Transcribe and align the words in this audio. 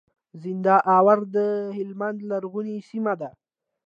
زينداور 0.41 1.19
د 1.35 1.37
هلمند 1.77 2.19
لرغونې 2.31 2.77
سيمه 2.89 3.13
ده. 3.21 3.29